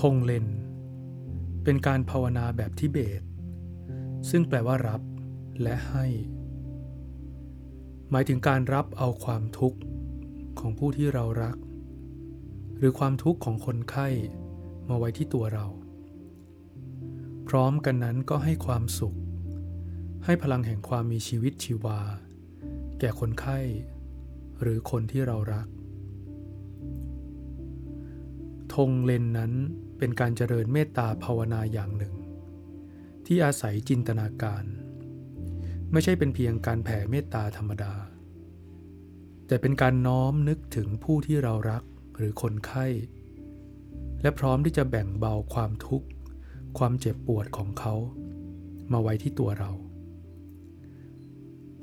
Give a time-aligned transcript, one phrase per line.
[0.00, 0.46] ธงเลน
[1.64, 3.22] เป็นการภาวนาแบบทิเบต
[4.30, 5.00] ซึ่งแปลว่ารับ
[5.62, 6.06] และให้
[8.10, 9.78] หมายถึงการรับเอาความทุกข์
[10.58, 11.56] ของผู้ที่เรารัก
[12.78, 14.08] หรือความทุกข์ของคนไข้
[14.88, 15.66] มาไว้ที่ตัวเรา
[17.48, 19.16] พร้อมกันนั้นก็ให้ความสุข
[20.24, 22.00] ให้พลังแห่งความมีชีวิตชีวา
[22.98, 23.58] แก่คนไข้
[24.60, 25.66] หรือคนที่เรารัก
[28.74, 29.52] ธงเลนนั้น
[30.00, 32.14] เป็นการเจริญเมตตาภาวนาอย่างหนึ่ง
[33.26, 34.64] ที่อาศัยจินตนาการ
[35.92, 37.94] ไม่ใช่เป็นเพียงการแผ่เมตตาธรรมดา
[39.46, 41.82] แต่เป็นการน้อมนึกถึงผู้ที่เรารัก
[42.16, 42.86] หรือคนไข้
[44.22, 46.08] และพร้อมที่จะแบ่งเบาความทุกข์
[46.78, 47.94] ความเจ็บปวดของเขา
[48.92, 49.72] มาไว้ที่ตัวเรา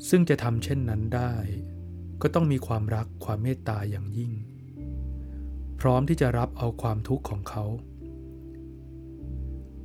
[0.09, 1.33] ซึ่งจะทำเช่นนั้นได้
[2.21, 4.33] ก็ต้องมีความรักความเมตตาอย่างยิ่ง
[5.79, 7.65] พร้อมที่จะรับเอาความทุกข์ของเขา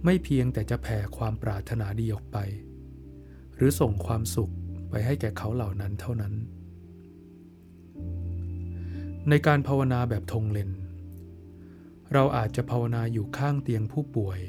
[0.05, 2.39] ไม่เพียงแต่จะแผ่ความปรารถนาดีออกไป
[3.57, 4.53] หรือส่งความสุข
[4.91, 6.35] ไปให้แก่เขาเหล่านั้นเท่านั้น
[9.29, 10.71] ในการภาวนาแบบทงเลน
[12.13, 14.41] เราอาจจะภาวนาอยู่ข้างเตียงผู้ป่วย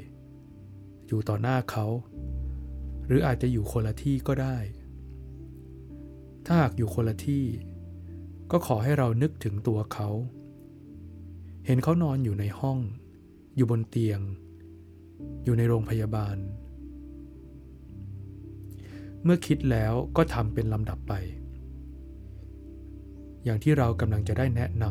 [1.07, 1.85] อยู่ต่อหน้าเขา
[3.07, 4.57] หรืออาจจะอยู่คนละที่ก็ได้
[6.45, 7.45] ถ้าหากอยู่คนละที่
[8.51, 10.09] ก็ขอให้เรานึกถึงตัวเขา
[11.65, 12.79] เห็นเขานอนอยู่ในห้อง
[13.55, 14.19] อยู่บนเตียง
[15.43, 16.37] อยู่ในโรงพยาบาล
[19.23, 21.13] เมื่อคิดแล้วก็ทำเป็นลำดับไป
[23.43, 24.83] อย่างที่เรากำลังจะได้แนะน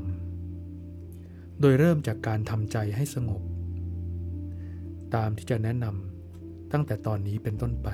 [0.76, 3.42] ำโดยเริ่มจากการทำใจให้สงบ
[5.14, 7.88] ตามที่จะแนะนำตั้งแต่ตอนนี้เป็นต้นไป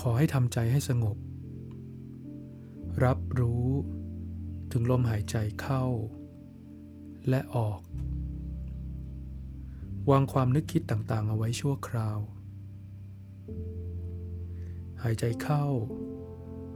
[0.00, 1.16] ขอให้ทำใจให้สงบ
[3.04, 3.66] รับรู้
[4.72, 5.84] ถึงลมหายใจเข้า
[7.28, 7.80] และออก
[10.10, 12.18] วางความนึกคิดต่างๆ เอาไว้ชั่วคราว
[15.02, 15.64] หายใจเข้า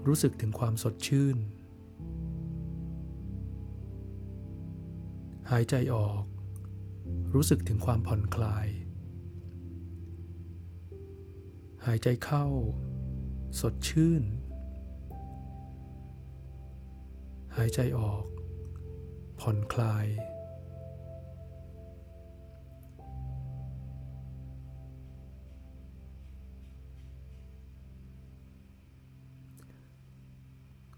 [0.06, 1.36] รู้สึกถึงความสดชื่น
[5.50, 6.22] หายใจออก
[7.34, 8.68] รู้สึกถึงความผ่อนคลาย
[11.86, 12.46] หายใจเข้า
[13.60, 14.22] สดชื่น
[17.56, 18.24] หายใจออก
[19.40, 20.06] ผ่อนคลาย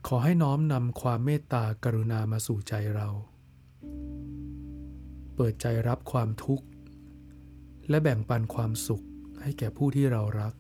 [0.07, 3.09] ขอให้น้อมนำความเมตตากรุณามาสู่ใจเรา
[5.35, 6.67] เปิดใจรับความทุกข์
[7.89, 9.05] และแบ่งปันความสุข
[9.43, 10.55] ให้แก่ผู้ที่เรารัก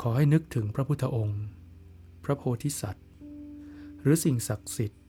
[0.00, 1.42] ขอให้นึกถึงพระพุทธองค์
[2.24, 3.06] พระโพธิสัตว์
[4.00, 5.02] หรือสิ่งศักดิ์สิทธิ์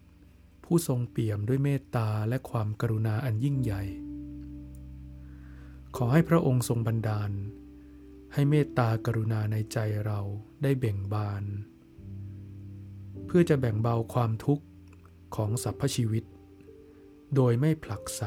[0.64, 3.84] ผู้ทรงเปี่ยมด้วยเมตตาและความกรุณาอันยิ่งใหญ่
[5.96, 7.32] ขอให้พระองค์ทรงบันดาล
[8.34, 10.20] ให้เมตตากรุณาในใจเรา
[10.64, 11.44] ได้เบ่งบาน
[13.26, 14.66] เพื่อจะแบ่งเบาความทุกข์
[15.36, 16.24] ของสรรพชีวิต
[17.36, 18.24] โดยไม่ผลักไส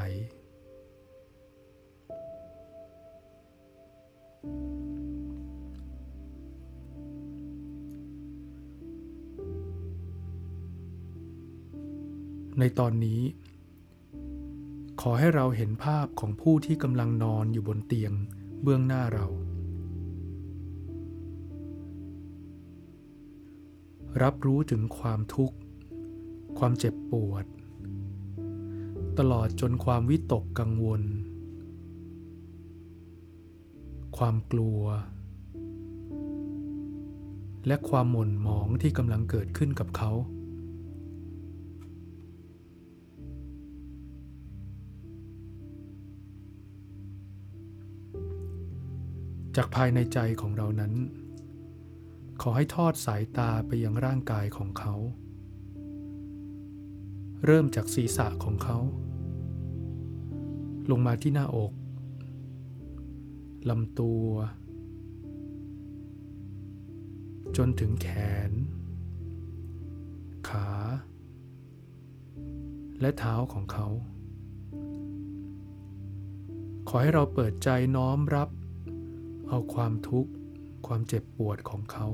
[12.59, 13.21] ในตอนนี้
[15.01, 18.13] ขอให้เราเห็นภาพของผู้ที่กำลังนอนอยู่บนเตียง
[18.63, 19.27] เบื้องหน้าเรา
[24.23, 25.57] รับรู้ถึงความทุกข์
[26.59, 27.45] ความเจ็บปวด
[29.19, 31.03] ตลอดจนความวิตกกังวล
[34.19, 34.83] ความกลัว
[37.67, 40.13] และความหม่นหมองที่กำลังเกิดขึ้นกับเขา
[49.61, 50.93] จากภายในใจของเรานั้น
[52.43, 54.95] ขอให้ทอดสายตาไปยังร่างกายของเขา
[57.45, 58.79] เริ่มจากศีรษะของเขา
[60.91, 61.73] ลงมาที่หน้าอก
[63.71, 64.27] ลำตัว
[67.57, 68.09] จนถึงแข
[68.51, 68.53] น
[70.49, 70.69] ขา
[73.01, 73.87] และเท้าของเขา
[76.89, 77.69] ขอให้เราเปิดใจ
[77.99, 78.49] น้อมรับ
[79.49, 80.31] เอาความทุกข์
[80.87, 82.07] ความเจ็บปวดของเขา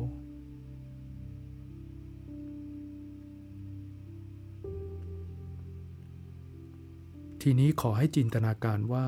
[7.41, 9.07] ทีนี้ขอให้จินตนาการว่า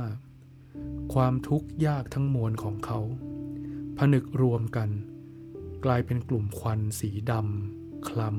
[1.14, 3.00] ความทุกข์ยากทั้งมวลของเขา
[3.98, 4.90] ผนึกรวมกัน
[5.84, 8.30] กลายเป็นกลุ่มควันสีดำคล้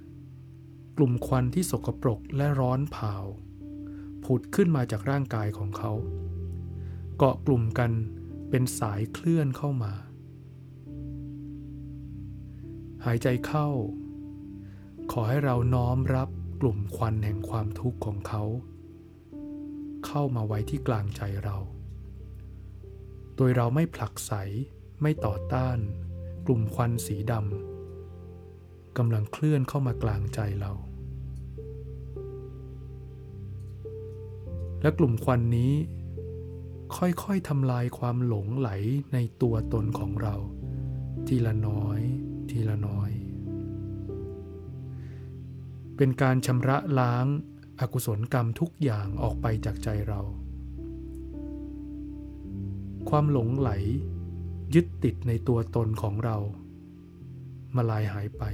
[0.00, 3.14] ำ กลุ่มควันที่สกปรกและร้อนเผา
[4.24, 5.92] ผุดขึ้นมาจากร่างกายของเขา
[7.16, 7.90] เกาะกลุ่มกัน
[8.50, 9.92] เป็นสายเคลื่อนเข้ามา
[13.04, 13.68] หายใจเข้า
[15.12, 16.28] ขอให้เราน้อมรับ
[16.60, 18.42] กลุ่มควันแห่งความทุกข์ของเขา
[20.06, 21.56] เข้ามาไว้ที่กลางใจเรา
[23.36, 24.32] โดยเราไม่ผลักไส
[25.02, 25.78] ไม่ต่อต้าน
[26.46, 30.72] กลุ่มควันสีดำกำลังเคลื่อนเข้ามากลางใจเรา
[34.82, 35.72] และกลุ่มควันนี้
[36.96, 38.70] ค่อยๆทำลายความหลงไหล
[39.12, 40.34] ในตัวตนของเรา
[41.26, 42.00] ทีละน้อย
[42.50, 43.10] ทีละน้อย
[45.96, 47.26] เป็นการชำระล้าง
[47.80, 50.20] อากุศลกรรมทุกอย่างออกไปจากใจเรา
[53.08, 53.70] ความหลงไหล
[54.74, 56.36] ยึดติดในตัวตนของเรา
[57.76, 58.44] มาลายหายไป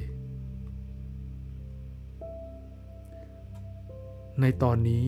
[4.41, 5.07] ในตอนนี้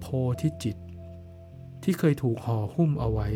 [0.00, 0.06] โพ
[0.40, 0.76] ธิจิต
[1.88, 3.28] ที่เคยถูกห่อหุ้มเอาไว้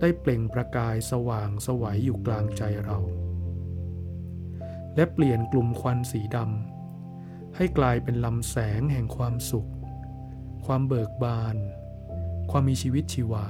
[0.00, 2.98] ได้เปล่งประกายสว่างสวัยอยู่กลางใจเรา
[4.94, 9.70] และเปลี่ยนกลุ่มควันสีดำให้กลายเป็นลำแสงแห่งความสุข
[10.66, 11.56] ความเบิกบาน
[12.50, 13.46] ความมีชีวิตชีวา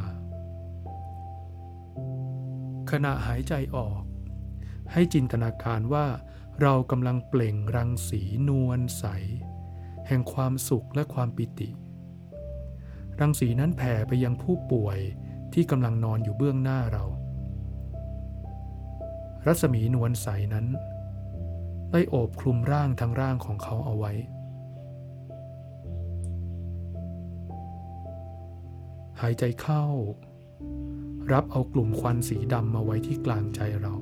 [2.90, 4.02] ขณะหายใจออก
[4.92, 6.06] ให้จินตนาการว่า
[6.60, 9.04] เรากำลังเปล่งรังสีนวลใส
[10.06, 11.70] แห่งความสุขและความปิติ
[13.20, 14.98] รังสีนั้นแผ่ไปยังผู้ป่วย
[15.52, 17.04] ที่กำลังนอนอยู่เบื้องหน้าเรา
[19.46, 20.66] รัศมีนวลใสนั้น
[21.92, 24.12] ได้โอบคลุมร่างทั้งร่างของเขาเอาไว้
[29.20, 29.84] หายใจเข้า
[31.32, 33.94] รับเอากลุ่มควันสีดำมาไว้ที่กลางใจเรา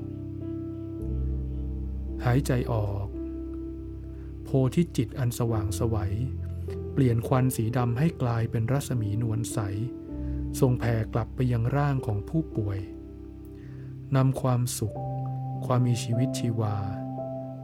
[2.25, 3.07] หายใจออก
[4.45, 6.13] โพธิจิตอันสว่างสวัย
[6.93, 9.59] เปลี่ยนควันสีดำให้กลายเป็นรัศมีนวลใส
[10.61, 12.79] ทรงแผ่กลับไปยังร่างของผู้ป่วย
[14.17, 14.97] นำความสุข
[15.67, 16.77] ความมีชีวิตชีวา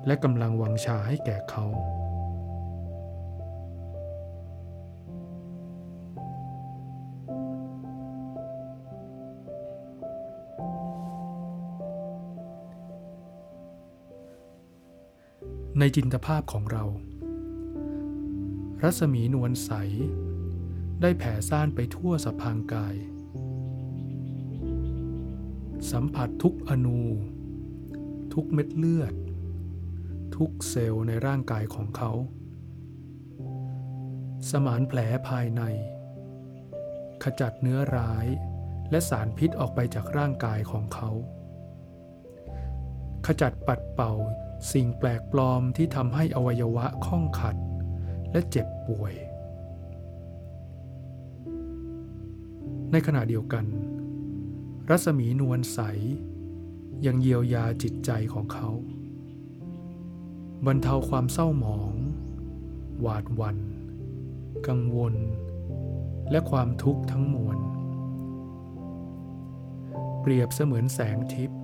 [0.06, 1.66] และกำลังวังชาให้แก่เขา
[15.78, 16.84] ในจินตภาพของเรา
[18.82, 19.70] รัศมีนวลใส
[21.00, 22.96] ได้แผ่ซ่านไปทั่วสะพางกาย
[25.90, 27.00] สัมผัสทุกอนู
[28.34, 29.14] ทุกเม็ดเลือด
[30.36, 32.12] ทุกเซลล์ในร่างกายของเขา
[34.50, 34.98] สมานแผล
[35.28, 35.62] ภายใน
[37.22, 38.26] ขจัดเนื้อร้าย
[38.90, 41.10] และสารพิษออกไปจากร่างกายของเขา
[43.26, 44.14] ขจัดปัดเป่า
[44.72, 47.56] สิ่งแปลกปลอมที่ทำให้อวัยวะข้องขัด
[48.32, 49.14] และเจ็บป่วย
[52.92, 53.64] ในขณะเดียวกัน
[54.90, 55.80] รัศมีนวลใส
[57.06, 58.68] ยังเยียวยาจิตใจของเขา
[60.66, 61.94] บรรเทาความเศร้าหมอง
[63.00, 63.58] หวาดวัน
[64.68, 65.14] กังวล
[66.30, 67.58] และความทุกข์ทั้งมวล
[70.20, 71.58] เปรียบเสมือนแสงทิพย์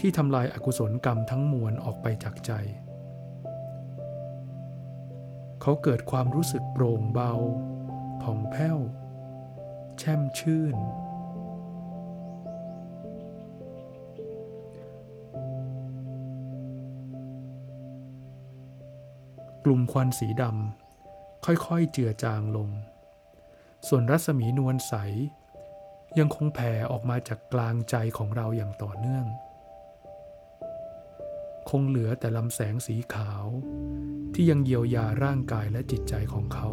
[0.00, 2.52] ที่ทำลายอากุศลกรรมทั้งมวลออกไปจากใจ
[5.68, 7.32] เขาเกิดความรู้สึกโปร่งเบา
[8.22, 8.78] ผ่องแผ้ว
[9.98, 10.76] แช่มชื่น
[19.64, 22.70] กลุ่มควันสีดำค่อยๆเจือจางลง
[23.88, 24.94] ส่วนรัศมีนวลใส
[26.18, 29.26] ยังคงแผ่ออกมาจากกลางใจของเราอย่างต่อเนื่อง
[31.70, 33.44] คงเหลือแต่ลำแสงสีขาว
[34.34, 36.70] ที่ยังเยียวยาร่างกายและจิตใจของเขา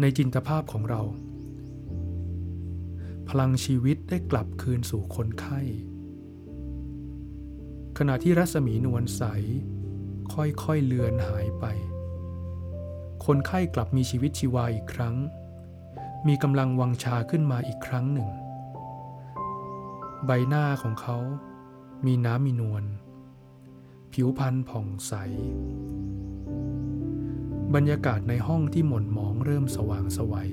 [0.00, 1.02] ในจินตภาพของเรา
[3.28, 5.60] พลังชีวิตได้กลับคืนสู่คนไข้
[7.98, 9.22] ขณะที่รัศมีนวลใส
[10.32, 11.64] ค่อยๆเลือนหายไป
[13.26, 15.16] คนไข้กลับมีชีวิตชีวาอีกครั้ง
[16.26, 18.28] มีกำลังวังชาขึ้นมาอีกครั้งหนึ่ง
[20.26, 21.18] ใบหน้าของเขา
[22.06, 22.84] มีน้ำมีนวล
[24.12, 25.12] ผิวพรรณผ่องใส
[27.74, 30.50] บรรยากาศในห้องที่หม่นหมองเริ่มสว่างสวัย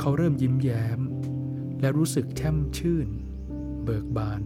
[0.00, 1.00] เขาเริ่มยิ้มแย้ม
[1.80, 3.08] และรู้สึกแช่มชื่น
[3.84, 4.42] เบิกบาน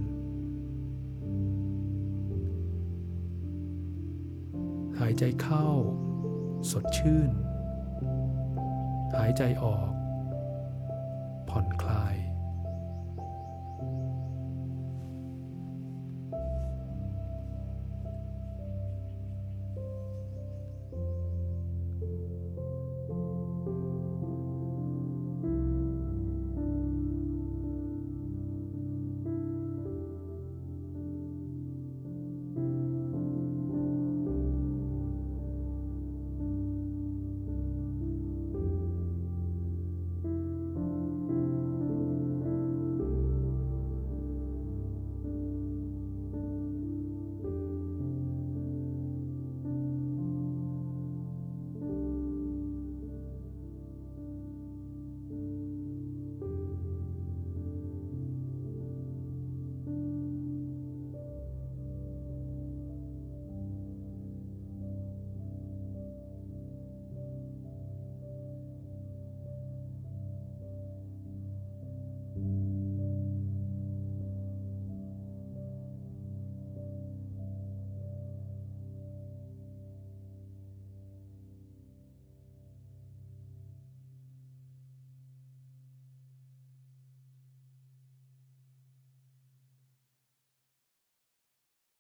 [4.99, 5.69] หายใจเข้า
[6.71, 7.31] สดชื่น
[9.15, 9.91] หายใจออก
[11.49, 12.17] ผ่อนคลาย